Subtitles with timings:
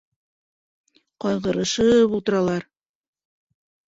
[1.25, 2.65] Ҡайғырышып ултыралар.